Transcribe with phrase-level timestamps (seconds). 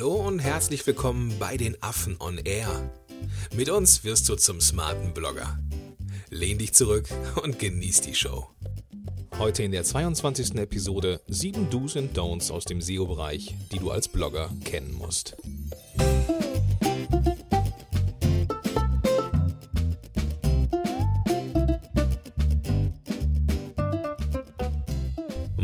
[0.00, 2.90] Hallo und herzlich willkommen bei den Affen on Air.
[3.54, 5.58] Mit uns wirst du zum smarten Blogger.
[6.30, 7.06] Lehn dich zurück
[7.42, 8.48] und genieß die Show.
[9.38, 10.54] Heute in der 22.
[10.54, 15.36] Episode 7 Do's und Don'ts aus dem SEO-Bereich, die du als Blogger kennen musst.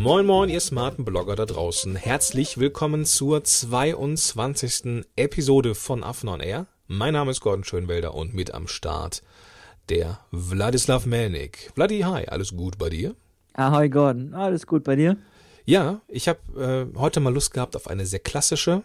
[0.07, 1.97] Moin Moin, ihr smarten Blogger da draußen.
[1.97, 5.05] Herzlich willkommen zur 22.
[5.17, 6.69] Episode von Affen on Air.
[6.87, 9.25] Mein Name ist Gordon Schönwelder und mit am Start
[9.89, 11.73] der Wladislav Melnik.
[11.75, 13.17] Vladi, hi, alles gut bei dir?
[13.55, 15.17] Ahoi Gordon, alles gut bei dir?
[15.65, 16.39] Ja, ich habe
[16.95, 18.85] äh, heute mal Lust gehabt auf eine sehr klassische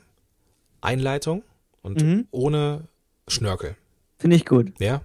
[0.81, 1.43] Einleitung
[1.83, 2.27] und mhm.
[2.31, 2.87] ohne
[3.27, 3.75] Schnörkel.
[4.17, 4.73] Finde ich gut.
[4.79, 5.03] Ja.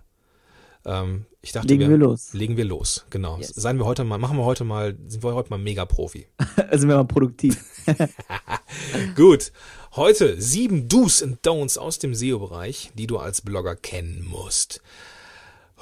[0.86, 2.32] Ähm, ich dachte, legen wir, wir, los.
[2.32, 3.38] Legen wir los, genau.
[3.38, 3.50] Yes.
[3.54, 6.26] Seien wir heute mal, machen wir heute mal, sind wir heute mal mega Profi.
[6.72, 7.64] sind wir mal produktiv.
[9.14, 9.52] Gut.
[9.94, 14.82] Heute sieben Do's und Don'ts aus dem SEO-Bereich, die du als Blogger kennen musst.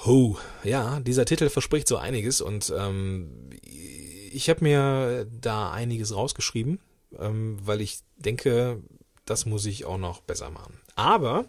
[0.05, 6.79] Huh, ja, dieser Titel verspricht so einiges und ähm, ich habe mir da einiges rausgeschrieben,
[7.19, 8.83] ähm, weil ich denke,
[9.25, 10.75] das muss ich auch noch besser machen.
[10.95, 11.47] Aber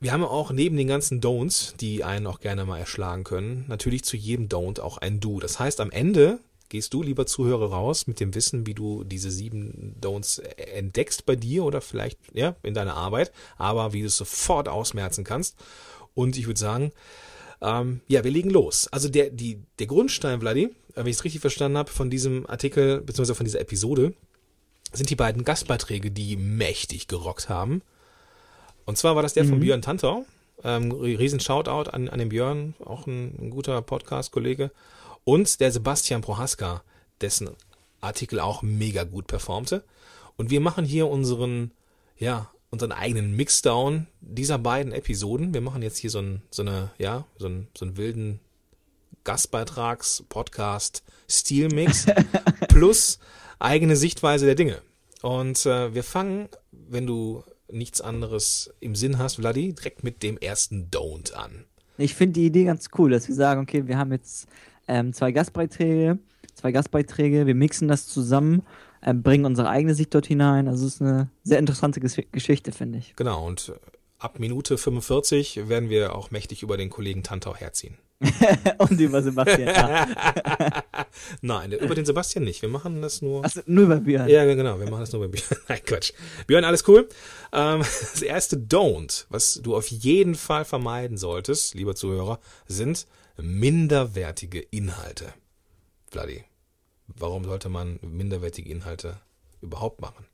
[0.00, 4.04] wir haben auch neben den ganzen Don'ts, die einen auch gerne mal erschlagen können, natürlich
[4.04, 5.40] zu jedem Don't auch ein Do.
[5.40, 9.30] Das heißt, am Ende gehst du, lieber Zuhörer, raus mit dem Wissen, wie du diese
[9.30, 14.16] sieben Don'ts entdeckst bei dir oder vielleicht ja in deiner Arbeit, aber wie du es
[14.16, 15.56] sofort ausmerzen kannst.
[16.14, 16.92] Und ich würde sagen,
[17.60, 18.88] ähm, ja, wir legen los.
[18.88, 23.02] Also der, die, der Grundstein, Vladi, wenn ich es richtig verstanden habe, von diesem Artikel
[23.02, 23.34] bzw.
[23.34, 24.14] von dieser Episode,
[24.92, 27.82] sind die beiden Gastbeiträge, die mächtig gerockt haben.
[28.84, 29.48] Und zwar war das der mhm.
[29.48, 30.24] von Björn Tantau.
[30.62, 34.70] Ähm, riesen Shoutout an, an den Björn, auch ein, ein guter Podcast-Kollege.
[35.24, 36.82] Und der Sebastian Prohaska,
[37.20, 37.50] dessen
[38.00, 39.84] Artikel auch mega gut performte.
[40.36, 41.72] Und wir machen hier unseren,
[42.18, 45.54] ja, unseren eigenen Mixdown dieser beiden Episoden.
[45.54, 48.40] Wir machen jetzt hier so, ein, so eine, ja, so, ein, so einen wilden
[49.24, 52.06] Gastbeitrags-Podcast Stilmix
[52.68, 53.18] plus
[53.58, 54.80] eigene Sichtweise der Dinge.
[55.22, 60.38] Und äh, wir fangen, wenn du nichts anderes im Sinn hast, Vladi, direkt mit dem
[60.38, 61.64] ersten Don't an.
[61.98, 64.48] Ich finde die Idee ganz cool, dass wir sagen, okay, wir haben jetzt
[64.88, 66.18] ähm, zwei Gastbeiträge,
[66.54, 68.62] zwei Gastbeiträge, wir mixen das zusammen,
[69.02, 70.68] äh, bringen unsere eigene Sicht dort hinein.
[70.68, 73.14] Also es ist eine sehr interessante Ges Geschichte, finde ich.
[73.16, 73.72] Genau, und
[74.18, 77.96] ab Minute 45 werden wir auch mächtig über den Kollegen Tantau herziehen.
[78.78, 79.74] und über Sebastian.
[79.74, 80.06] Ja.
[81.40, 82.60] Nein, über den Sebastian nicht.
[82.60, 83.44] Wir machen das nur.
[83.44, 84.28] Achso, nur bei Björn.
[84.28, 84.78] Ja, genau.
[84.78, 85.60] Wir machen das nur bei Björn.
[85.68, 86.12] Nein, Quatsch.
[86.46, 87.08] Björn, alles cool.
[87.52, 93.06] Ähm, das erste Don't, was du auf jeden Fall vermeiden solltest, lieber Zuhörer, sind
[93.38, 95.32] minderwertige Inhalte.
[96.10, 96.44] Vladi,
[97.06, 99.16] warum sollte man minderwertige Inhalte
[99.62, 100.26] überhaupt machen?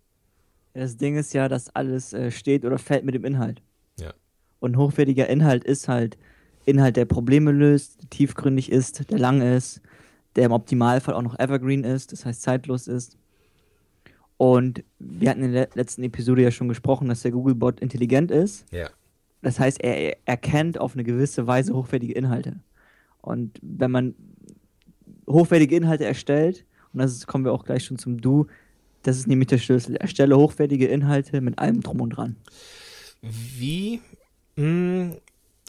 [0.74, 3.62] Das Ding ist ja, dass alles äh, steht oder fällt mit dem Inhalt.
[4.00, 4.12] Ja.
[4.58, 6.18] Und hochwertiger Inhalt ist halt
[6.66, 9.80] Inhalt, der Probleme löst, tiefgründig ist, der lang ist,
[10.34, 13.16] der im Optimalfall auch noch evergreen ist, das heißt zeitlos ist.
[14.36, 18.66] Und wir hatten in der letzten Episode ja schon gesprochen, dass der Googlebot intelligent ist.
[18.70, 18.90] Ja.
[19.40, 22.60] Das heißt, er erkennt auf eine gewisse Weise hochwertige Inhalte.
[23.22, 24.14] Und wenn man
[25.26, 28.46] hochwertige Inhalte erstellt, und das kommen wir auch gleich schon zum Du,
[29.02, 29.96] das ist nämlich der Schlüssel.
[29.96, 32.36] Erstelle hochwertige Inhalte mit allem drum und dran.
[33.22, 34.00] Wie
[34.56, 35.16] mh, hm,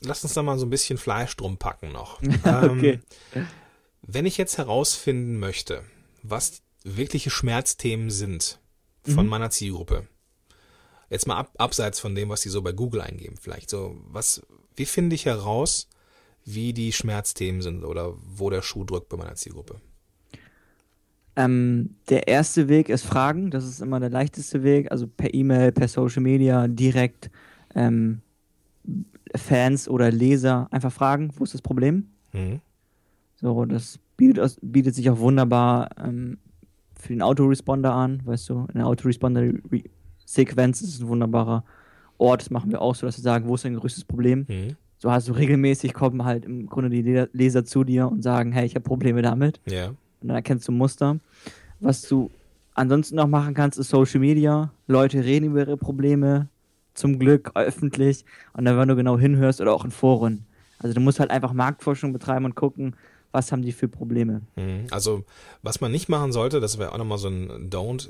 [0.02, 2.22] lass uns da mal so ein bisschen Fleisch drum packen noch.
[2.44, 3.00] okay.
[3.34, 3.48] Ähm,
[4.02, 5.84] wenn ich jetzt herausfinden möchte,
[6.24, 8.60] was wirkliche Schmerzthemen sind
[9.04, 9.30] von mhm.
[9.30, 10.08] meiner Zielgruppe,
[11.10, 14.42] jetzt mal ab, abseits von dem, was sie so bei Google eingeben, vielleicht so, was,
[14.76, 15.88] wie finde ich heraus,
[16.46, 19.82] wie die Schmerzthemen sind oder wo der Schuh drückt bei meiner Zielgruppe?
[21.36, 25.72] Ähm, der erste Weg ist Fragen, das ist immer der leichteste Weg, also per E-Mail,
[25.72, 27.30] per Social Media, direkt
[27.76, 28.22] ähm,
[29.38, 32.08] Fans oder Leser einfach fragen, wo ist das Problem?
[32.34, 32.62] Mhm.
[33.36, 36.38] So, das bietet, bietet, sich auch wunderbar ähm,
[36.96, 41.64] für den Autoresponder an, weißt du, in der Autoresponder-Sequenz ist es ein wunderbarer
[42.18, 44.46] Ort, das machen wir auch so, dass wir sagen, wo ist dein größtes Problem?
[44.48, 44.76] Mhm.
[44.98, 48.66] So hast du regelmäßig kommen halt im Grunde die Leser zu dir und sagen, hey,
[48.66, 49.62] ich habe Probleme damit.
[49.68, 49.90] Ja.
[49.90, 51.20] Und dann erkennst du Muster.
[51.80, 52.32] Was du
[52.74, 54.72] ansonsten noch machen kannst, ist Social Media.
[54.88, 56.48] Leute reden über ihre Probleme,
[56.98, 60.46] zum Glück öffentlich und dann, wenn du genau hinhörst oder auch in Foren.
[60.80, 62.96] Also du musst halt einfach Marktforschung betreiben und gucken,
[63.32, 64.42] was haben die für Probleme.
[64.56, 64.88] Mhm.
[64.92, 65.24] Also
[65.62, 68.10] was man nicht machen sollte, das wäre auch nochmal so ein Don't,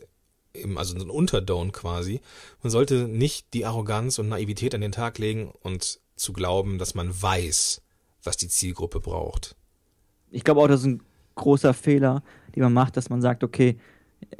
[0.75, 2.21] also so ein Unterdown quasi.
[2.63, 6.95] Man sollte nicht die Arroganz und Naivität an den Tag legen und zu glauben, dass
[6.95, 7.81] man weiß,
[8.23, 9.55] was die Zielgruppe braucht.
[10.31, 11.03] Ich glaube auch, das ist ein
[11.35, 12.23] großer Fehler,
[12.55, 13.77] den man macht, dass man sagt, okay,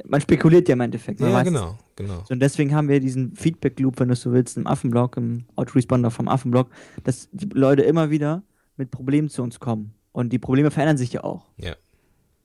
[0.06, 1.20] man spekuliert ja im Endeffekt.
[1.20, 2.24] ja, genau, genau.
[2.26, 6.10] So, und deswegen haben wir diesen Feedback-Loop, wenn du so willst, im Affenblog, im Autoresponder
[6.10, 6.68] vom Affenblog,
[7.04, 8.42] dass die Leute immer wieder
[8.76, 9.94] mit Problemen zu uns kommen.
[10.12, 11.46] Und die Probleme verändern sich ja auch.
[11.58, 11.74] Ja.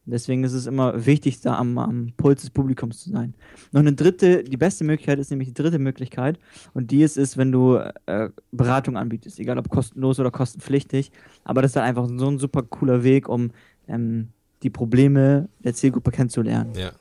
[0.05, 3.35] Deswegen ist es immer wichtig, da am, am Puls des Publikums zu sein.
[3.71, 6.39] Noch eine dritte, die beste Möglichkeit ist nämlich die dritte Möglichkeit.
[6.73, 11.11] Und die ist es, wenn du äh, Beratung anbietest, egal ob kostenlos oder kostenpflichtig.
[11.45, 13.51] Aber das ist dann einfach so ein super cooler Weg, um
[13.87, 14.29] ähm,
[14.61, 16.73] die Probleme der Zielgruppe kennenzulernen.
[16.75, 16.91] Ja.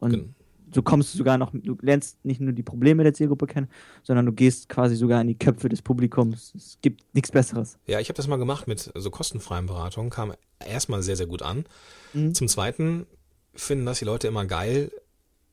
[0.00, 0.34] Und Gen
[0.74, 3.68] so kommst du sogar noch, du lernst nicht nur die Probleme der Zielgruppe kennen,
[4.02, 6.52] sondern du gehst quasi sogar in die Köpfe des Publikums.
[6.54, 7.78] Es gibt nichts Besseres.
[7.86, 11.42] Ja, ich habe das mal gemacht mit so kostenfreien Beratungen, kam erstmal sehr, sehr gut
[11.42, 11.64] an.
[12.12, 12.34] Mhm.
[12.34, 13.06] Zum Zweiten
[13.54, 14.90] finden das die Leute immer geil,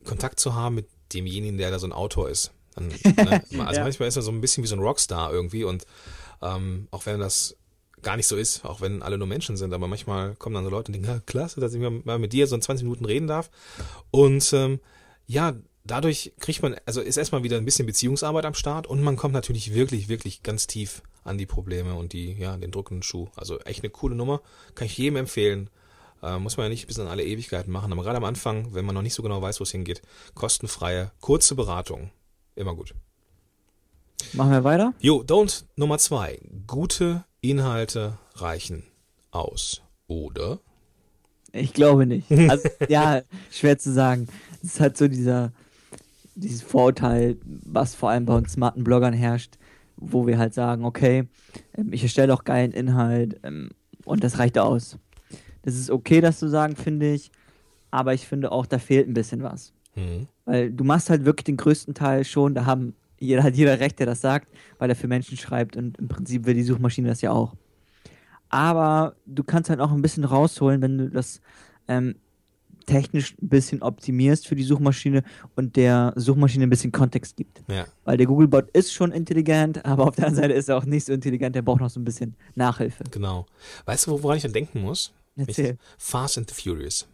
[0.03, 2.51] Kontakt zu haben mit demjenigen, der da so ein Autor ist.
[2.73, 2.95] Dann, ne,
[3.67, 3.83] also ja.
[3.83, 5.85] manchmal ist er so ein bisschen wie so ein Rockstar irgendwie und
[6.41, 7.55] ähm, auch wenn das
[8.01, 10.69] gar nicht so ist, auch wenn alle nur Menschen sind, aber manchmal kommen dann so
[10.69, 13.27] Leute und denken, ja, klasse, dass ich mal mit dir so in 20 Minuten reden
[13.27, 13.49] darf.
[14.09, 14.79] Und ähm,
[15.27, 19.15] ja, dadurch kriegt man, also ist erstmal wieder ein bisschen Beziehungsarbeit am Start und man
[19.15, 23.27] kommt natürlich wirklich, wirklich ganz tief an die Probleme und die, ja, den drückenden Schuh.
[23.35, 24.41] Also echt eine coole Nummer.
[24.75, 25.69] Kann ich jedem empfehlen.
[26.23, 28.85] Äh, muss man ja nicht bis an alle Ewigkeiten machen, aber gerade am Anfang, wenn
[28.85, 30.01] man noch nicht so genau weiß, wo es hingeht,
[30.35, 32.11] kostenfreie, kurze Beratung.
[32.55, 32.93] Immer gut.
[34.33, 34.93] Machen wir weiter?
[34.99, 36.39] Jo, Don't Nummer zwei.
[36.67, 38.83] Gute Inhalte reichen
[39.31, 39.81] aus.
[40.07, 40.59] Oder?
[41.53, 42.31] Ich glaube nicht.
[42.31, 43.21] Also, ja,
[43.51, 44.27] schwer zu sagen.
[44.61, 45.51] Es ist halt so dieser,
[46.35, 49.57] dieses Vorurteil, was vor allem bei uns smarten Bloggern herrscht,
[49.97, 51.27] wo wir halt sagen, okay,
[51.75, 53.71] ähm, ich erstelle auch geilen Inhalt ähm,
[54.05, 54.97] und das reicht aus.
[55.63, 57.31] Das ist okay, das zu sagen, finde ich,
[57.89, 59.73] aber ich finde auch, da fehlt ein bisschen was.
[59.95, 60.27] Mhm.
[60.45, 63.99] Weil du machst halt wirklich den größten Teil schon, da haben jeder, hat jeder Recht,
[63.99, 67.21] der das sagt, weil er für Menschen schreibt und im Prinzip will die Suchmaschine das
[67.21, 67.55] ja auch.
[68.49, 71.39] Aber du kannst halt auch ein bisschen rausholen, wenn du das
[71.87, 72.15] ähm,
[72.85, 75.23] technisch ein bisschen optimierst für die Suchmaschine
[75.55, 77.63] und der Suchmaschine ein bisschen Kontext gibt.
[77.69, 77.85] Ja.
[78.03, 81.05] Weil der Googlebot ist schon intelligent, aber auf der anderen Seite ist er auch nicht
[81.05, 83.03] so intelligent, der braucht noch so ein bisschen Nachhilfe.
[83.11, 83.45] Genau.
[83.85, 85.13] Weißt du, woran ich dann denken muss?
[85.35, 85.77] Erzähl.
[85.97, 87.07] Fast and the Furious.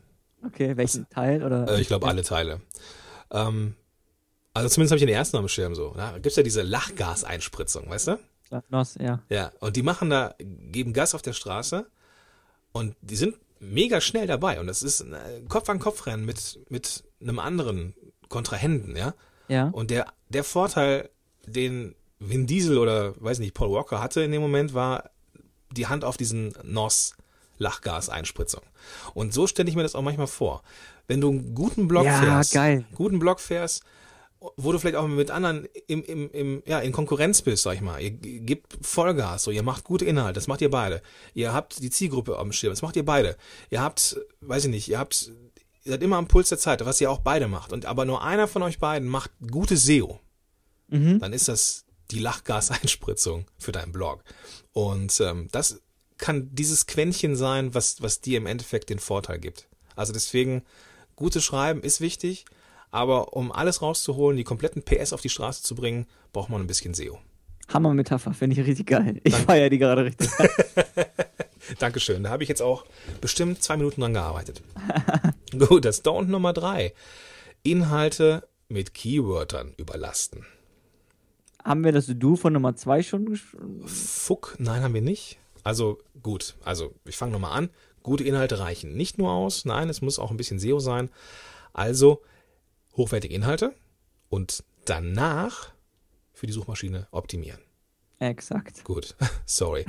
[0.45, 1.09] Okay, welchen Was?
[1.09, 1.43] Teil?
[1.43, 1.67] Oder?
[1.69, 2.61] Äh, ich glaube, alle Teile.
[3.31, 3.75] Ähm,
[4.57, 5.93] also zumindest habe ich den ersten am Schirm so.
[5.95, 8.19] Da gibt es ja diese Lachgaseinspritzung, weißt du?
[8.69, 9.21] Nos, ja.
[9.29, 11.85] Ja, und die machen da, geben Gas auf der Straße
[12.71, 16.59] und die sind mega schnell dabei und das ist ein Kopf an Kopf Rennen mit
[16.69, 17.93] mit einem anderen
[18.29, 19.13] Kontrahenten, ja.
[19.47, 19.69] Ja.
[19.69, 21.09] Und der der Vorteil,
[21.45, 25.11] den Vin Diesel oder weiß nicht Paul Walker hatte in dem Moment, war
[25.71, 27.15] die Hand auf diesen NOS
[27.57, 28.61] Lachgaseinspritzung.
[29.13, 30.63] Und so stelle ich mir das auch manchmal vor.
[31.07, 32.85] Wenn du einen guten Block ja, fährst, geil.
[32.95, 33.83] guten Block fährst,
[34.39, 37.81] wo du vielleicht auch mit anderen im, im, im, ja, in Konkurrenz bist, sag ich
[37.81, 37.99] mal.
[37.99, 41.01] Ihr gebt Vollgas, so, ihr macht gute Inhalte, das macht ihr beide.
[41.33, 43.35] Ihr habt die Zielgruppe am Schirm, das macht ihr beide.
[43.69, 45.31] Ihr habt, weiß ich nicht, ihr habt,
[45.83, 47.73] ihr seid immer am Puls der Zeit, was ihr auch beide macht.
[47.73, 50.19] Und aber nur einer von euch beiden macht gute SEO.
[50.89, 51.19] Mhm.
[51.19, 54.23] Dann ist das die Lachgaseinspritzung für deinen Blog.
[54.71, 55.81] Und ähm, das
[56.17, 59.67] kann dieses Quäntchen sein, was, was dir im Endeffekt den Vorteil gibt.
[59.95, 60.63] Also deswegen,
[61.15, 62.45] gutes Schreiben ist wichtig,
[62.97, 66.65] aber um alles rauszuholen, die kompletten PS auf die Straße zu bringen, braucht man ein
[66.65, 67.19] bisschen SEO.
[67.67, 69.21] Hammer-Metapher, finde ich richtig geil.
[69.23, 70.29] Ich feiere die gerade richtig.
[71.79, 72.23] Dankeschön.
[72.23, 72.85] Da habe ich jetzt auch
[73.21, 74.63] bestimmt zwei Minuten dran gearbeitet.
[75.59, 76.93] Gut, das Don't Nummer drei.
[77.61, 80.47] Inhalte mit Keywörtern überlasten.
[81.63, 83.39] Haben wir das Du von Nummer zwei schon?
[83.85, 85.37] Fuck, nein, haben wir nicht.
[85.63, 87.69] Also gut, also ich fange nochmal an.
[88.01, 91.09] Gute Inhalte reichen nicht nur aus, nein, es muss auch ein bisschen SEO sein.
[91.73, 92.21] Also
[92.97, 93.73] hochwertige Inhalte
[94.29, 95.71] und danach
[96.33, 97.61] für die Suchmaschine optimieren.
[98.19, 98.83] Exakt.
[98.83, 99.85] Gut, sorry.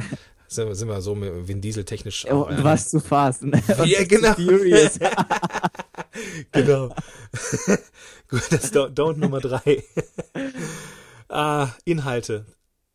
[0.46, 2.24] Sind, sind wir so mit Vin Diesel technisch.
[2.30, 3.42] Oh, du warst zu fast.
[3.42, 3.62] Ne?
[3.84, 4.34] Ja, genau.
[6.52, 6.88] genau.
[8.28, 9.84] Gut, das Don't Nummer drei.
[11.28, 12.46] ah, Inhalte.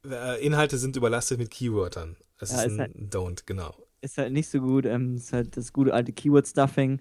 [0.03, 2.17] Äh, Inhalte sind überlastet mit Keywörtern.
[2.39, 3.75] Das ja, ist ein halt, Don't, genau.
[4.03, 4.85] Ist halt nicht so gut.
[4.85, 6.99] Ähm, ist halt das gute alte Keyword-Stuffing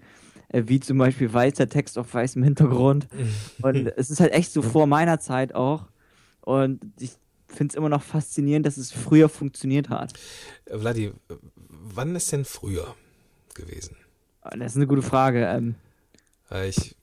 [0.49, 3.07] äh, wie zum Beispiel weißer Text auf weißem Hintergrund.
[3.61, 5.87] Und es ist halt echt so vor meiner Zeit auch.
[6.41, 7.11] Und ich
[7.47, 10.13] finde es immer noch faszinierend, dass es früher funktioniert hat.
[10.65, 11.11] Äh, Vladi,
[11.67, 12.95] wann ist denn früher
[13.53, 13.97] gewesen?
[14.41, 15.45] Das ist eine gute Frage.
[15.45, 15.75] Ähm,
[16.67, 16.95] ich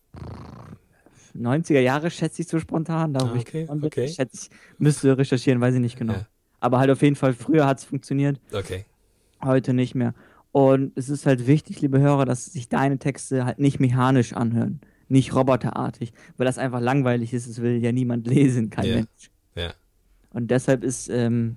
[1.37, 3.15] 90er Jahre schätze ich so spontan.
[3.15, 4.09] Da okay, ich, okay.
[4.09, 6.15] Schätze, ich müsste recherchieren, weiß ich nicht genau.
[6.15, 6.27] Ja.
[6.61, 8.39] Aber halt auf jeden Fall, früher hat es funktioniert.
[8.53, 8.85] Okay.
[9.43, 10.15] Heute nicht mehr.
[10.53, 14.81] Und es ist halt wichtig, liebe Hörer, dass sich deine Texte halt nicht mechanisch anhören,
[15.09, 17.47] nicht roboterartig, weil das einfach langweilig ist.
[17.47, 18.97] Es will ja niemand lesen, kein yeah.
[18.97, 19.31] Mensch.
[19.55, 19.73] Ja.
[20.33, 21.57] Und deshalb ist ähm,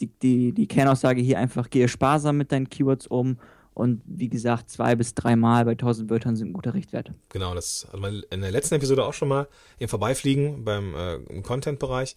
[0.00, 3.38] die, die, die Kernaussage hier einfach, gehe sparsam mit deinen Keywords um
[3.74, 7.12] Und wie gesagt, zwei bis dreimal bei 1000 Wörtern sind ein guter Richtwert.
[7.30, 11.40] Genau, das hat man in der letzten Episode auch schon mal im Vorbeifliegen beim äh,
[11.42, 12.16] Content-Bereich.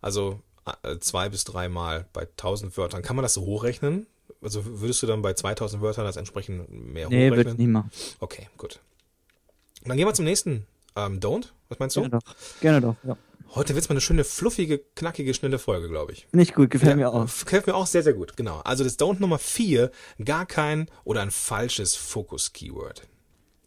[0.00, 0.40] Also
[1.00, 3.02] zwei bis dreimal bei 1000 Wörtern.
[3.02, 4.06] Kann man das so hochrechnen?
[4.42, 7.30] Also würdest du dann bei 2000 Wörtern das entsprechend mehr nee, hochrechnen?
[7.30, 7.90] Nee, würde ich nicht machen.
[8.20, 8.80] Okay, gut.
[9.84, 10.66] dann gehen wir zum nächsten.
[10.96, 11.48] Ähm, Don't?
[11.68, 12.00] Was meinst du?
[12.02, 12.36] Gerne doch.
[12.60, 13.16] Gerne doch, ja.
[13.54, 16.26] Heute wird es mal eine schöne, fluffige, knackige, schnelle Folge, glaube ich.
[16.32, 17.24] Nicht gut, gefällt ja, mir auch.
[17.24, 18.60] Gefällt mir auch sehr, sehr gut, genau.
[18.60, 19.90] Also das Don't Nummer 4,
[20.24, 23.02] gar kein oder ein falsches Fokus-Keyword.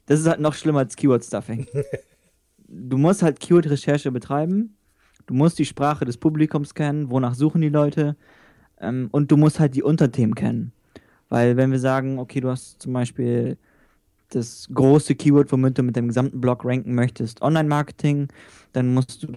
[0.05, 1.67] Das ist halt noch schlimmer als Keyword-Stuffing.
[2.67, 4.77] du musst halt Keyword-Recherche betreiben,
[5.29, 8.15] du musst die Sprache des Publikums kennen, wonach suchen die Leute
[8.81, 10.71] ähm, und du musst halt die Unterthemen kennen.
[11.29, 13.57] Weil wenn wir sagen, okay, du hast zum Beispiel
[14.29, 18.27] das große Keyword, womit du mit dem gesamten Blog ranken möchtest, Online-Marketing,
[18.73, 19.33] dann musst du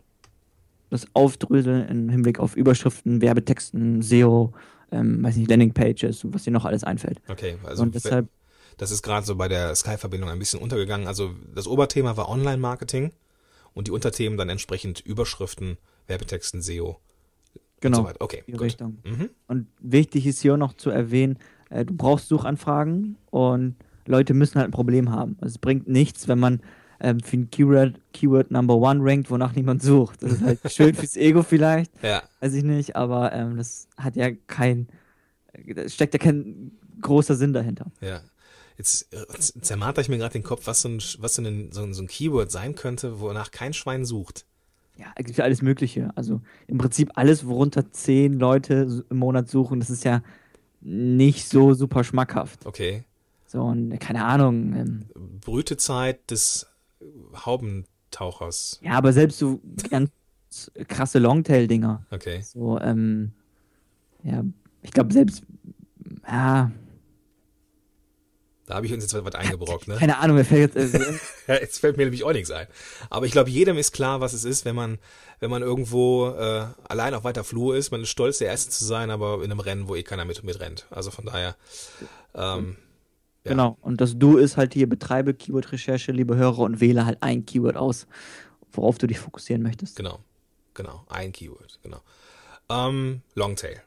[0.88, 4.52] das aufdröseln im Hinblick auf Überschriften, Werbetexten, SEO,
[4.92, 7.20] ähm, weiß nicht, Landingpages und was dir noch alles einfällt.
[7.28, 8.28] Okay, also und deshalb,
[8.78, 11.06] das ist gerade so bei der Sky-Verbindung ein bisschen untergegangen.
[11.06, 13.12] Also das Oberthema war Online-Marketing
[13.74, 16.98] und die Unterthemen dann entsprechend Überschriften, Werbetexten, SEO.
[17.80, 18.00] Genau.
[18.00, 18.62] Und so okay, die gut.
[18.62, 18.98] Richtung.
[19.04, 19.30] Mhm.
[19.48, 21.38] Und wichtig ist hier auch noch zu erwähnen,
[21.70, 23.76] äh, du brauchst Suchanfragen und
[24.06, 25.36] Leute müssen halt ein Problem haben.
[25.40, 26.60] Also es bringt nichts, wenn man
[27.00, 30.22] ähm, für ein Keyword, Keyword Number One rankt, wonach niemand sucht.
[30.22, 31.92] Das ist halt schön fürs Ego vielleicht.
[32.02, 32.22] Ja.
[32.40, 34.88] Weiß ich nicht, aber ähm, das hat ja kein,
[35.74, 37.86] da steckt ja kein großer Sinn dahinter.
[38.00, 38.20] Ja.
[38.82, 41.84] Jetzt, jetzt zermarter ich mir gerade den Kopf, was, so ein, was so, ein, so,
[41.84, 44.44] ein, so ein Keyword sein könnte, wonach kein Schwein sucht.
[44.96, 46.10] Ja, es gibt ja alles Mögliche.
[46.16, 50.20] Also im Prinzip alles, worunter zehn Leute im Monat suchen, das ist ja
[50.80, 52.66] nicht so super schmackhaft.
[52.66, 53.04] Okay.
[53.46, 54.74] So, und keine Ahnung.
[54.74, 55.06] Ähm,
[55.40, 56.66] Brütezeit des
[57.46, 58.80] Haubentauchers.
[58.82, 59.60] Ja, aber selbst so
[59.90, 60.10] ganz
[60.88, 62.04] krasse Longtail-Dinger.
[62.10, 62.40] Okay.
[62.42, 63.30] So, ähm,
[64.24, 64.42] ja,
[64.82, 65.44] ich glaube selbst,
[66.26, 66.72] ja.
[68.66, 69.96] Da habe ich uns jetzt was eingebrockt, ne?
[69.96, 70.94] Keine Ahnung, mir fällt jetzt.
[71.48, 72.68] Jetzt fällt mir nämlich auch nichts ein.
[73.10, 74.98] Aber ich glaube, jedem ist klar, was es ist, wenn man,
[75.40, 77.90] wenn man irgendwo äh, allein auf weiter Flur ist.
[77.90, 80.44] Man ist stolz, der Erste zu sein, aber in einem Rennen, wo eh keiner mit,
[80.44, 80.86] mit rennt.
[80.90, 81.56] Also von daher.
[82.34, 82.76] Ähm,
[83.44, 83.50] ja.
[83.50, 83.76] Genau.
[83.80, 87.76] Und das Du ist halt hier, betreibe Keyword-Recherche, liebe Hörer, und wähle halt ein Keyword
[87.76, 88.06] aus,
[88.70, 89.96] worauf du dich fokussieren möchtest.
[89.96, 90.20] Genau.
[90.74, 91.04] Genau.
[91.08, 91.80] Ein Keyword.
[91.82, 92.00] Genau.
[92.70, 93.82] Ähm, Longtail.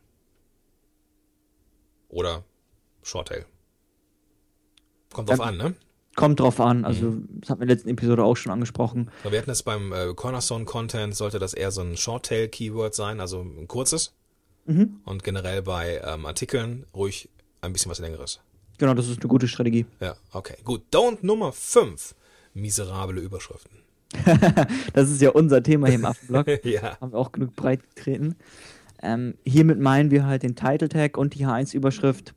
[2.10, 2.44] Oder
[3.02, 3.46] Shorttail.
[5.16, 5.74] Kommt drauf an, ne?
[6.16, 6.84] Kommt drauf an.
[6.84, 7.30] Also, mhm.
[7.40, 9.10] das hatten wir in der letzten Episode auch schon angesprochen.
[9.24, 13.42] Wir hatten das beim äh, Cornerstone Content, sollte das eher so ein Shorttail-Keyword sein, also
[13.42, 14.14] ein kurzes.
[14.66, 15.00] Mhm.
[15.06, 17.30] Und generell bei ähm, Artikeln ruhig
[17.62, 18.42] ein bisschen was längeres.
[18.78, 19.86] Genau, das ist eine gute Strategie.
[20.02, 20.58] Ja, okay.
[20.66, 20.82] Gut.
[20.92, 22.14] Don't Nummer 5.
[22.54, 23.78] Miserable Überschriften.
[24.94, 26.46] das ist ja unser Thema hier im Affenblog.
[26.66, 27.00] ja.
[27.00, 28.36] Haben wir auch genug breit getreten.
[29.02, 32.34] Ähm, hiermit meinen wir halt den Title Tag und die H1-Überschrift.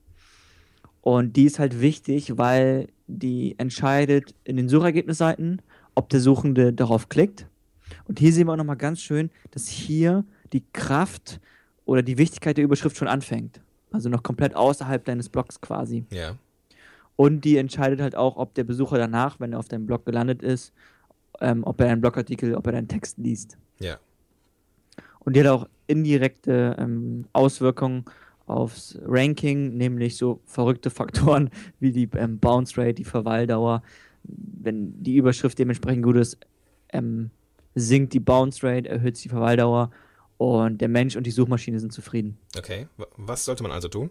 [1.08, 5.62] Und die ist halt wichtig, weil die entscheidet in den Suchergebnisseiten,
[5.94, 7.46] ob der Suchende darauf klickt.
[8.04, 11.40] Und hier sehen wir auch nochmal ganz schön, dass hier die Kraft
[11.86, 13.62] oder die Wichtigkeit der Überschrift schon anfängt.
[13.90, 16.04] Also noch komplett außerhalb deines Blogs quasi.
[16.10, 16.36] Ja.
[17.16, 20.42] Und die entscheidet halt auch, ob der Besucher danach, wenn er auf deinem Blog gelandet
[20.42, 20.74] ist,
[21.40, 23.56] ähm, ob er einen Blogartikel, ob er deinen Text liest.
[23.78, 23.96] Ja.
[25.20, 28.04] Und die hat auch indirekte ähm, Auswirkungen
[28.48, 31.50] aufs Ranking, nämlich so verrückte Faktoren
[31.80, 33.82] wie die ähm, Bounce Rate, die Verweildauer.
[34.24, 36.38] Wenn die Überschrift dementsprechend gut ist,
[36.92, 37.30] ähm,
[37.74, 39.90] sinkt die Bounce Rate, erhöht die Verweildauer
[40.36, 42.38] und der Mensch und die Suchmaschine sind zufrieden.
[42.56, 44.10] Okay, was sollte man also tun?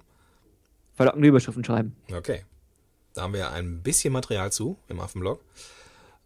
[0.94, 1.96] Verlockende Überschriften schreiben.
[2.12, 2.44] Okay,
[3.14, 5.42] da haben wir ein bisschen Material zu im Affenblog.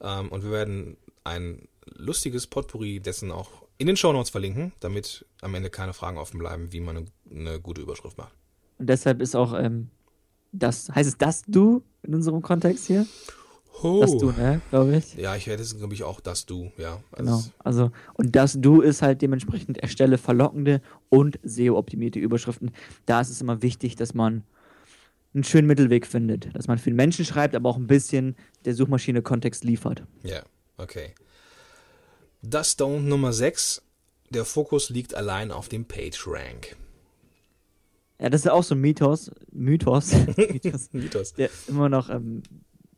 [0.02, 3.50] Ähm, und wir werden ein lustiges Potpourri dessen auch
[3.82, 7.60] in den Shownotes verlinken, damit am Ende keine Fragen offen bleiben, wie man eine, eine
[7.60, 8.34] gute Überschrift macht.
[8.78, 9.90] Und deshalb ist auch ähm,
[10.52, 13.08] das, heißt es das du in unserem Kontext hier?
[13.82, 14.02] Oh.
[14.02, 15.16] Das Du, ne, glaube ich.
[15.16, 17.02] Ja, ich hätte es, glaube ich, auch das Du, ja.
[17.12, 17.44] Also genau.
[17.60, 22.72] Also, und das Du ist halt dementsprechend erstelle verlockende und SEO-optimierte Überschriften.
[23.08, 24.44] Da ist es immer wichtig, dass man
[25.34, 26.56] einen schönen Mittelweg findet.
[26.56, 28.36] Dass man für den Menschen schreibt, aber auch ein bisschen
[28.66, 30.04] der Suchmaschine Kontext liefert.
[30.22, 30.44] Ja,
[30.78, 31.16] okay.
[32.42, 33.84] Das Don't Nummer 6.
[34.32, 36.76] Der Fokus liegt allein auf dem PageRank.
[38.20, 39.32] Ja, das ist auch so ein Mythos.
[39.52, 40.14] Mythos.
[40.38, 40.90] Mythos.
[40.92, 41.34] Mythos.
[41.34, 42.42] Der immer noch ähm,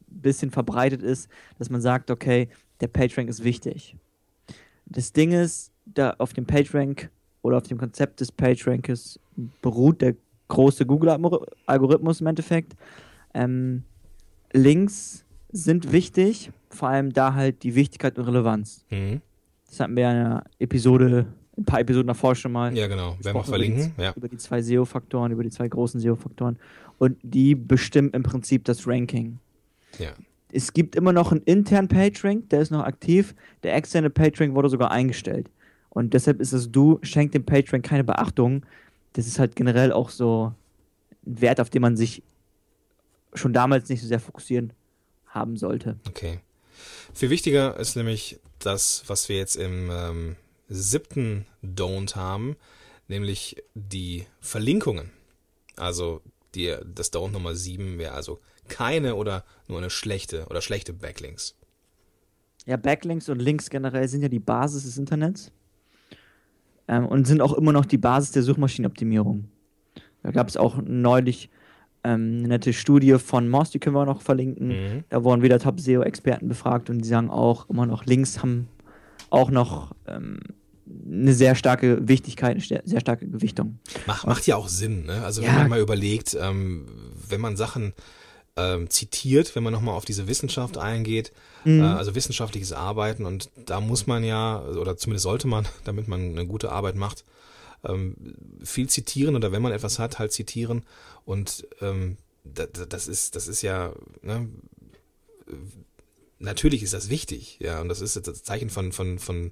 [0.08, 2.50] bisschen verbreitet ist, dass man sagt, okay,
[2.82, 3.98] der PageRank ist wichtig.
[4.86, 7.10] Das Ding ist, da auf dem PageRank
[7.42, 9.20] oder auf dem Konzept des PageRankes
[9.62, 10.16] beruht der
[10.48, 12.76] große Google-Algorithmus im Endeffekt.
[13.34, 13.84] Ähm,
[14.54, 18.86] Links sind wichtig, vor allem da halt die Wichtigkeit und Relevanz.
[18.90, 19.22] Mhm.
[19.74, 21.26] Das hatten wir in einer Episode,
[21.58, 22.78] ein paar Episoden davor schon mal.
[22.78, 23.18] Ja, genau.
[23.24, 23.86] Werden wir verlinken.
[23.86, 24.14] Über die, ja.
[24.16, 26.60] über die zwei SEO-Faktoren, über die zwei großen SEO-Faktoren.
[27.00, 29.40] und die bestimmen im Prinzip das Ranking.
[29.98, 30.12] Ja.
[30.52, 33.34] Es gibt immer noch einen internen PageRank, der ist noch aktiv.
[33.64, 35.50] Der externe PageRank wurde sogar eingestellt.
[35.90, 38.64] Und deshalb ist es du, schenkt dem PageRank keine Beachtung.
[39.14, 40.54] Das ist halt generell auch so
[41.26, 42.22] ein Wert, auf den man sich
[43.34, 44.72] schon damals nicht so sehr fokussieren
[45.26, 45.98] haben sollte.
[46.08, 46.42] Okay.
[47.14, 50.36] Viel wichtiger ist nämlich das, was wir jetzt im ähm,
[50.68, 52.56] siebten Don't haben,
[53.08, 55.12] nämlich die Verlinkungen.
[55.76, 56.22] Also
[56.56, 61.56] die, das Don't Nummer sieben wäre also keine oder nur eine schlechte oder schlechte Backlinks.
[62.66, 65.52] Ja, Backlinks und Links generell sind ja die Basis des Internets
[66.88, 69.50] ähm, und sind auch immer noch die Basis der Suchmaschinenoptimierung.
[70.24, 71.50] Da gab es auch neulich
[72.04, 74.68] ähm, eine nette Studie von Moss, die können wir auch noch verlinken.
[74.68, 75.04] Mhm.
[75.10, 78.68] Da wurden wieder Top-SEO-Experten befragt und die sagen auch immer noch, Links haben
[79.30, 80.40] auch noch ähm,
[81.06, 83.80] eine sehr starke Wichtigkeit, eine sehr starke Gewichtung.
[84.06, 85.24] Mach, macht ja auch Sinn, ne?
[85.24, 85.56] Also wenn ja.
[85.60, 86.86] man mal überlegt, ähm,
[87.30, 87.94] wenn man Sachen
[88.56, 91.32] ähm, zitiert, wenn man nochmal auf diese Wissenschaft eingeht,
[91.64, 91.82] mhm.
[91.82, 96.20] äh, also wissenschaftliches Arbeiten und da muss man ja, oder zumindest sollte man, damit man
[96.22, 97.24] eine gute Arbeit macht,
[97.84, 98.16] ähm,
[98.64, 100.84] viel zitieren oder wenn man etwas hat, halt zitieren
[101.26, 104.50] und ähm, das, das ist, das ist ja, ne,
[106.40, 109.52] natürlich ist das wichtig, ja, und das ist das Zeichen von, von, von,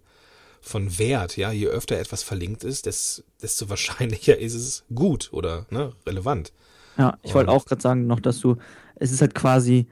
[0.61, 5.93] von Wert, ja, je öfter etwas verlinkt ist, desto wahrscheinlicher ist es gut oder ne,
[6.05, 6.51] relevant.
[6.97, 8.57] Ja, ich wollte auch gerade sagen noch, dass du,
[8.95, 9.87] es ist halt quasi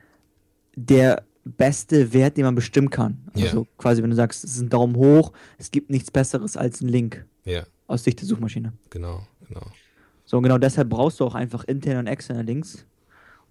[0.76, 3.32] der beste Wert, den man bestimmen kann.
[3.34, 3.68] Also yeah.
[3.78, 6.90] quasi, wenn du sagst, es ist ein Daumen hoch, es gibt nichts Besseres als ein
[6.90, 7.26] Link.
[7.46, 7.52] Ja.
[7.52, 7.68] Yeah.
[7.90, 8.72] Aus Sicht der Suchmaschine.
[8.90, 9.66] Genau, genau.
[10.24, 12.86] So, genau deshalb brauchst du auch einfach interne und externe Links.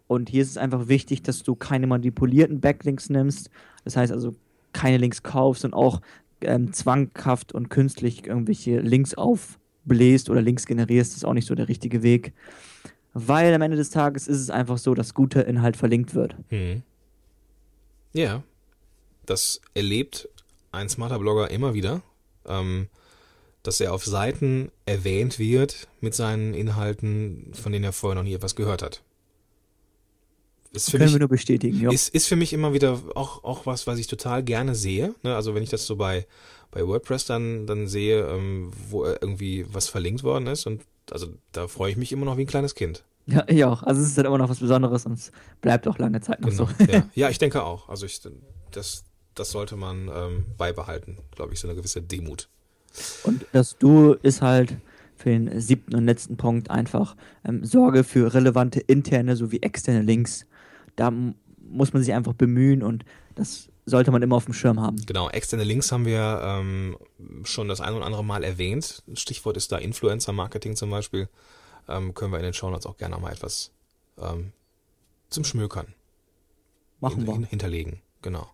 [0.07, 3.50] Und hier ist es einfach wichtig, dass du keine manipulierten Backlinks nimmst.
[3.85, 4.35] Das heißt also,
[4.73, 6.00] keine Links kaufst und auch
[6.40, 11.11] ähm, zwanghaft und künstlich irgendwelche Links aufbläst oder Links generierst.
[11.11, 12.33] Das ist auch nicht so der richtige Weg
[13.14, 16.37] weil am Ende des Tages ist es einfach so, dass guter Inhalt verlinkt wird.
[16.49, 16.83] Hm.
[18.12, 18.42] Ja,
[19.26, 20.28] das erlebt
[20.73, 22.02] ein smarter Blogger immer wieder,
[22.47, 22.88] ähm,
[23.68, 28.33] dass er auf Seiten erwähnt wird mit seinen Inhalten, von denen er vorher noch nie
[28.33, 29.02] etwas gehört hat.
[30.72, 31.90] Ist für Können mich, wir nur bestätigen, ja.
[31.90, 35.14] Ist, ist für mich immer wieder auch, auch was, was ich total gerne sehe.
[35.22, 35.37] Ne?
[35.37, 36.26] Also wenn ich das so bei,
[36.70, 41.68] bei WordPress dann, dann sehe, ähm, wo irgendwie was verlinkt worden ist und also da
[41.68, 43.04] freue ich mich immer noch wie ein kleines Kind.
[43.26, 43.83] Ja, ich auch.
[43.83, 46.48] Also es ist halt immer noch was Besonderes und es bleibt auch lange Zeit noch
[46.48, 46.85] genau, so.
[46.90, 47.07] Ja.
[47.14, 47.90] ja, ich denke auch.
[47.90, 48.22] Also ich,
[48.70, 49.04] das,
[49.35, 52.48] das sollte man ähm, beibehalten, glaube ich, so eine gewisse Demut.
[53.24, 54.76] Und das Du ist halt
[55.16, 60.46] für den siebten und letzten Punkt einfach ähm, Sorge für relevante interne sowie externe Links.
[60.96, 61.12] Da
[61.61, 64.96] muss man sich einfach bemühen und das sollte man immer auf dem Schirm haben.
[65.06, 66.96] Genau, externe Links haben wir ähm,
[67.44, 69.02] schon das ein oder andere Mal erwähnt.
[69.14, 71.28] Stichwort ist da Influencer-Marketing zum Beispiel.
[71.88, 73.72] Ähm, können wir in den Show Notes auch gerne mal etwas
[74.20, 74.52] ähm,
[75.30, 75.94] zum Schmökern
[77.00, 77.46] Machen hin, wir.
[77.46, 78.02] hinterlegen.
[78.22, 78.48] Genau.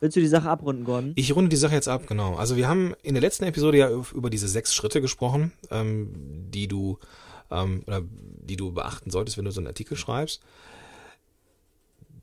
[0.00, 1.12] Willst du die Sache abrunden, Gordon?
[1.16, 2.36] Ich runde die Sache jetzt ab, genau.
[2.36, 6.10] Also wir haben in der letzten Episode ja über diese sechs Schritte gesprochen, ähm,
[6.50, 6.98] die du
[7.50, 10.40] ähm, oder die du beachten solltest, wenn du so einen Artikel schreibst.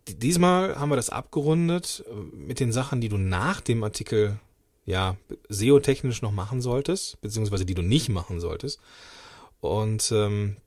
[0.08, 4.40] Diesmal haben wir das abgerundet äh, mit den Sachen, die du nach dem Artikel
[4.86, 5.18] ja
[5.50, 8.80] SEO-technisch noch machen solltest, beziehungsweise die du nicht machen solltest.
[9.62, 10.58] Und ähm,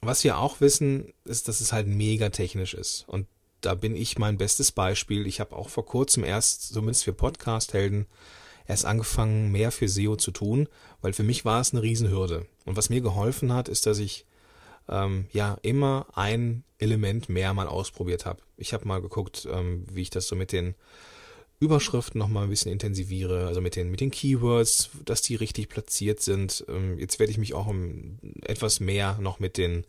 [0.00, 3.04] was wir auch wissen, ist, dass es halt mega technisch ist.
[3.08, 3.26] Und
[3.64, 5.26] da bin ich mein bestes Beispiel.
[5.26, 8.06] Ich habe auch vor kurzem erst, zumindest für Podcast-Helden,
[8.66, 10.68] erst angefangen, mehr für SEO zu tun,
[11.00, 12.46] weil für mich war es eine Riesenhürde.
[12.64, 14.26] Und was mir geholfen hat, ist, dass ich
[14.88, 18.42] ähm, ja immer ein Element mehr mal ausprobiert habe.
[18.56, 20.74] Ich habe mal geguckt, ähm, wie ich das so mit den
[21.60, 25.68] Überschriften noch mal ein bisschen intensiviere, also mit den mit den Keywords, dass die richtig
[25.68, 26.64] platziert sind.
[26.68, 29.86] Ähm, jetzt werde ich mich auch um, etwas mehr noch mit den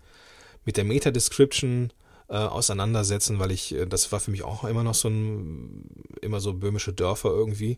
[0.64, 1.92] mit der Meta Description
[2.28, 5.90] äh, auseinandersetzen, weil ich äh, das war für mich auch immer noch so ein
[6.22, 7.78] immer so böhmische Dörfer irgendwie.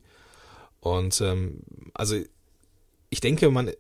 [0.80, 1.62] Und ähm,
[1.94, 2.16] also
[3.10, 3.72] ich denke, man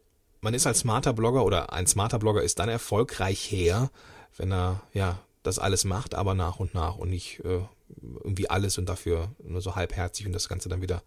[0.41, 3.91] man ist als smarter Blogger oder ein smarter Blogger ist dann erfolgreich her,
[4.37, 7.61] wenn er ja das alles macht, aber nach und nach und nicht äh,
[8.23, 11.01] irgendwie alles und dafür nur so halbherzig und das Ganze dann wieder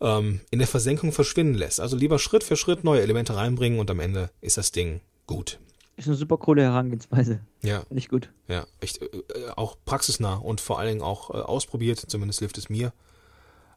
[0.00, 1.80] ähm, in der Versenkung verschwinden lässt.
[1.80, 5.58] Also lieber Schritt für Schritt neue Elemente reinbringen und am Ende ist das Ding gut.
[5.96, 7.40] Ist eine super coole Herangehensweise.
[7.62, 7.80] Ja.
[7.80, 8.30] Finde ich gut.
[8.48, 9.08] Ja, echt, äh,
[9.56, 12.92] auch praxisnah und vor allen Dingen auch äh, ausprobiert, zumindest hilft es mir,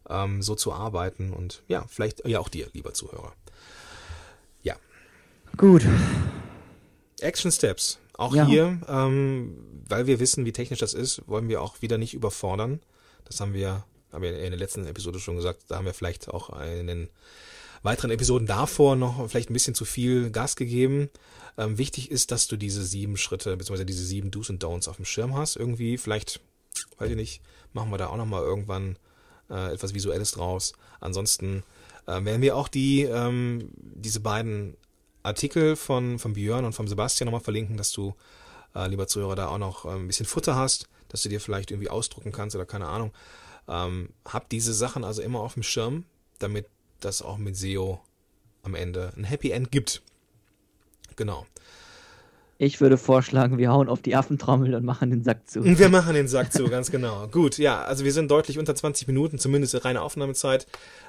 [0.09, 3.33] ähm, so zu arbeiten und ja, vielleicht ja auch dir, lieber Zuhörer.
[4.63, 4.75] Ja.
[5.57, 5.85] Gut.
[7.19, 7.99] Action Steps.
[8.17, 8.45] Auch ja.
[8.45, 9.57] hier, ähm,
[9.89, 12.79] weil wir wissen, wie technisch das ist, wollen wir auch wieder nicht überfordern.
[13.25, 16.29] Das haben wir, haben wir in der letzten Episode schon gesagt, da haben wir vielleicht
[16.29, 17.09] auch einen
[17.85, 21.09] weiteren Episoden davor noch vielleicht ein bisschen zu viel Gas gegeben.
[21.57, 24.97] Ähm, wichtig ist, dass du diese sieben Schritte, beziehungsweise diese sieben Do's und Don'ts auf
[24.97, 25.55] dem Schirm hast.
[25.55, 26.41] Irgendwie, vielleicht,
[26.97, 27.41] weiß ich nicht,
[27.73, 28.97] machen wir da auch nochmal irgendwann
[29.49, 30.73] äh, etwas Visuelles draus.
[30.99, 31.63] Ansonsten
[32.07, 34.75] äh, werden wir auch die, ähm, diese beiden
[35.23, 38.15] Artikel von, von Björn und von Sebastian nochmal verlinken, dass du,
[38.75, 41.71] äh, lieber Zuhörer, da auch noch äh, ein bisschen Futter hast, dass du dir vielleicht
[41.71, 43.11] irgendwie ausdrucken kannst oder keine Ahnung.
[43.67, 46.05] Ähm, hab diese Sachen also immer auf dem Schirm,
[46.39, 46.67] damit
[46.99, 47.99] das auch mit SEO
[48.63, 50.01] am Ende ein Happy End gibt.
[51.15, 51.45] Genau.
[52.57, 55.63] Ich würde vorschlagen, wir hauen auf die Affentrommel und machen den Sack zu.
[55.65, 57.27] Wir machen den Sack zu, ganz genau.
[57.31, 60.65] Gut, ja, also wir sind deutlich unter 20 Minuten, zumindest reine Aufnahmezeit.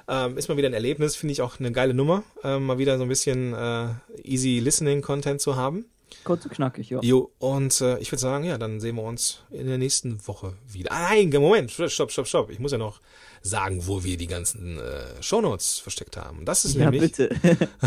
[0.09, 2.97] Ähm, ist mal wieder ein Erlebnis, finde ich auch eine geile Nummer, ähm, mal wieder
[2.97, 3.87] so ein bisschen äh,
[4.23, 5.85] easy listening Content zu haben.
[6.23, 6.99] Kurz und knackig, ja.
[7.01, 10.53] Jo, und äh, ich würde sagen, ja, dann sehen wir uns in der nächsten Woche
[10.67, 10.91] wieder.
[10.91, 12.49] Ah, nein, Moment, stopp, stopp, stopp.
[12.49, 13.01] Ich muss ja noch
[13.41, 16.45] sagen, wo wir die ganzen äh, Shownotes versteckt haben.
[16.45, 17.13] Das ist ja, nämlich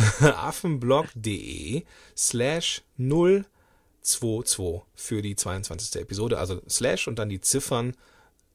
[0.20, 1.85] affenblog.de
[2.16, 6.00] slash 022 für die 22.
[6.02, 6.38] Episode.
[6.38, 7.94] Also slash und dann die Ziffern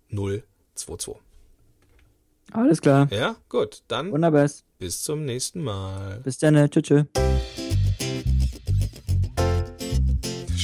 [0.10, 1.16] 022.
[2.52, 3.08] Alles klar.
[3.12, 3.84] Ja, gut.
[3.88, 4.50] Dann Wunderbar.
[4.78, 6.20] bis zum nächsten Mal.
[6.24, 6.70] Bis dann.
[6.70, 6.84] Tschüss.
[6.84, 7.65] tschüss.